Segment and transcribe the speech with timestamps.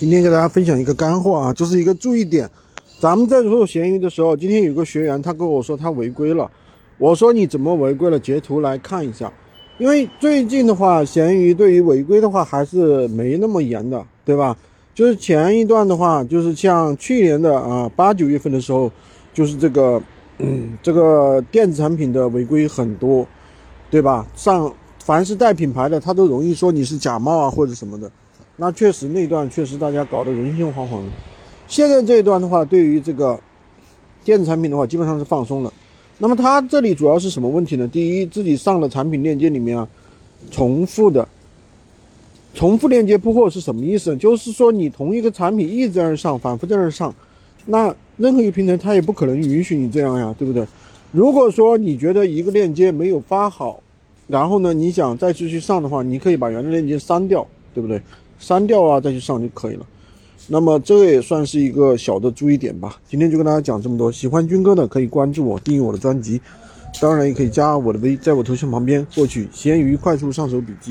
[0.00, 2.48] 今天给大家分享一个干货啊，就是一个注意点。
[2.98, 6.50] 咱们在做闲鱼的时候，今天有个学员他跟我说他违规了，
[6.96, 8.18] 我说你怎么违规了？
[8.18, 9.30] 截图来看一下。
[9.76, 14.56] 因为最近的话，闲鱼对于违规的话还是没那么严的，对吧？
[14.94, 18.90] 就是前一段的话，就是像去年的啊八九月份的时候，
[19.34, 20.02] 就是这个
[20.38, 23.26] 嗯这个电子产品的违规很多，
[23.90, 24.26] 对吧？
[24.34, 24.72] 上
[25.04, 28.10] 凡是带品牌的，他都容易说你是假冒啊或者什么的。
[28.60, 31.08] 那确实那段确实大家搞得人心惶惶的。
[31.66, 33.40] 现在这一段的话，对于这个
[34.22, 35.72] 电子产品的话，基本上是放松了。
[36.18, 37.88] 那么它这里主要是什么问题呢？
[37.88, 39.88] 第一，自己上的产品链接里面啊，
[40.50, 41.26] 重复的
[42.52, 44.14] 重复链接铺货是什么意思？
[44.18, 47.14] 就是说你同一个产品一直在那上，反复在那上，
[47.64, 50.66] 那任何一个平台它也不可能允许你这样呀，对不对？
[51.12, 53.82] 如果说你觉得一个链接没有发好，
[54.26, 57.98] 然后呢，你想再继续上的话，你可以把原来链接删掉，对不对？
[58.40, 59.86] 删掉啊，再去上就可以了。
[60.48, 62.96] 那么这个也算是一个小的注意点吧。
[63.08, 64.10] 今天就跟大家讲这么多。
[64.10, 66.40] 喜欢军哥的可以关注我，订阅我的专辑，
[67.00, 70.88] 当然也可以加我的微，在我头像旁边获取闲鱼快速上手笔记。